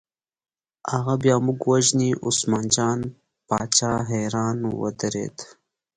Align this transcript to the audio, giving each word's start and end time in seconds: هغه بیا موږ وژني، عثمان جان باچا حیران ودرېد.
هغه 0.91 1.13
بیا 1.23 1.35
موږ 1.45 1.59
وژني، 1.71 2.09
عثمان 2.25 2.65
جان 2.75 2.99
باچا 3.47 3.93
حیران 4.09 4.57
ودرېد. 4.81 5.37